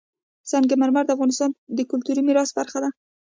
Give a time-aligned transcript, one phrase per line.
[0.49, 2.89] سنگ مرمر د افغانستان د کلتوري میراث برخه ده.